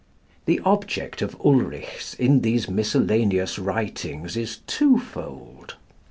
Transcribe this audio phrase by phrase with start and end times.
[0.47, 5.75] The object of Ulrichs in these miscellaneous writings is twofold.